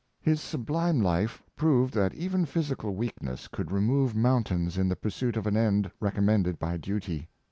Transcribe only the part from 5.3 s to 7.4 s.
of an end rec ommended by duty.